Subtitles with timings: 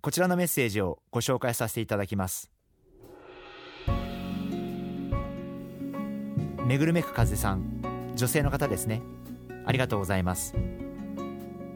[0.00, 2.52] こちらのメッセージをご紹介させていただきます。
[6.64, 8.12] めぐるめく風さん。
[8.14, 9.02] 女性の方ですね。
[9.66, 10.54] ありがとうございます。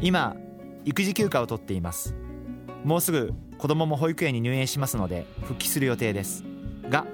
[0.00, 0.34] 今
[0.86, 2.14] 育児休暇を取っています。
[2.84, 6.42] もうすぐ子供も保育園に入園しますので復帰する予定です。
[6.88, 7.06] が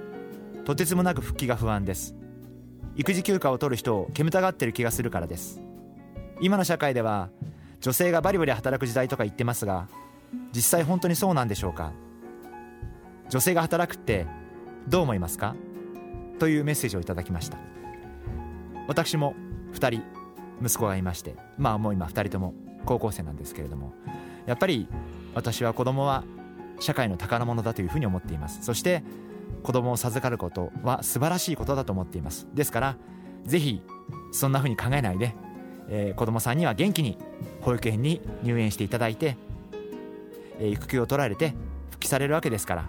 [0.65, 2.15] とてつもなく復帰が不安です。
[2.95, 5.61] 育児休暇を取る人を煙たがってる気がするからです。
[6.41, 7.31] 今の社会では
[7.81, 9.89] 女性がバリバリ働く時代とか言ってますが
[10.55, 11.93] 実際本当にそうなんでしょうか？
[13.31, 14.27] 女性が働くって
[14.89, 15.55] どう思いますか？
[16.39, 17.59] というメッセージをいただきました。
[18.89, 19.35] 私も
[19.75, 20.03] 2人
[20.63, 23.95] 息子がいましてまあもう今2人とも高校生なんですけれども
[24.47, 24.89] やっぱり
[25.35, 26.25] 私は子供は
[26.81, 28.59] 社会の宝物だというふうに思っています。
[28.63, 29.03] そして
[29.63, 32.49] 子供を授かることは素晴らしいことだと思っています。
[32.55, 32.97] ですから
[33.45, 33.83] ぜひ
[34.33, 35.35] そんなふうに考えないで、
[35.89, 37.19] えー、子供さんには元気に
[37.61, 39.37] 保育園に入園していただいて、
[40.71, 41.55] 育休を取られて
[41.91, 42.89] 復帰されるわけですから、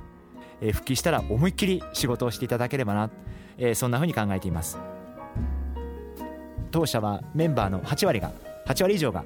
[0.61, 3.09] え、復帰したら思いっきり仕事をしていただければな、
[3.57, 4.77] え、そんなふうに考えています。
[6.71, 8.31] 当社はメンバーの8割が
[8.65, 9.23] 8割以上が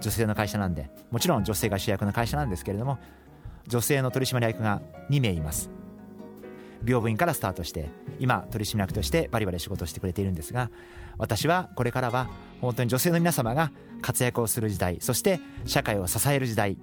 [0.00, 2.98] 女性の会社なんでもちろん女性が主役の会社なんですけれども
[3.66, 5.70] 女性の取締役が2名います。
[6.86, 7.88] 病部員からスタートして
[8.20, 10.70] 今取締役としてバリバリ仕事をしてくれているんですが
[11.16, 12.28] 私はこれからは
[12.60, 13.72] 本当に女性の皆様が
[14.02, 16.76] 活躍をする時代そして社会を支える時代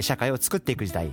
[0.00, 1.12] 社会を作っていく時代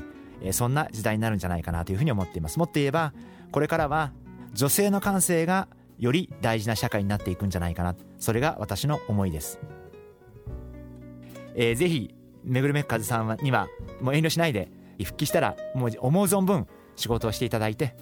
[0.51, 2.57] そんな時代になるんじゃないかなというふうに思っています。
[2.57, 3.13] もっと言えば
[3.51, 4.11] これからは
[4.53, 5.67] 女性の感性が
[5.99, 7.95] より大事な社会になっていくんじゃないかな。
[8.17, 9.59] それが私の思いです、
[11.55, 13.67] えー、ぜひめぐるめく風さんには
[13.99, 14.69] もう遠慮しないで
[15.03, 17.95] 復帰したらもう思う存分仕事をしていただいて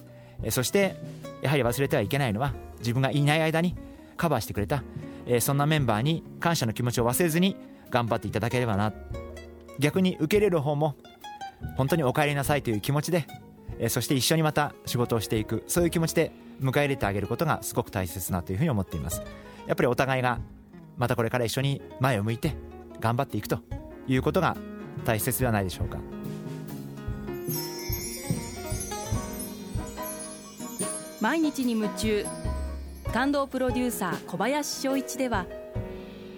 [0.50, 0.96] そして
[1.42, 3.76] やはり忘れてはいけないのは自分がいない間に
[4.16, 4.82] カバーしてくれた
[5.40, 7.56] そんなメンバーに感謝の気持ちを忘れずに
[7.90, 8.92] 頑張っていただければな。
[9.80, 10.94] 逆に受け入れる方も
[11.76, 13.26] 本当にお帰りなさいという気持ちで
[13.78, 19.22] えそして一緒にまた仕事をしていくそういう気持ちで迎え入れてあげることがすごく大切なというふうに思っています。
[19.66, 20.38] やっぱりお互いが
[20.98, 22.54] またこれから一緒に前を向いて
[23.00, 23.60] 頑張っていくと
[24.06, 24.56] いうことが
[25.06, 25.98] 大切ではないでしょうか。
[31.20, 32.26] 毎日に夢中。
[33.12, 35.46] 感動プロデューサー小林翔一では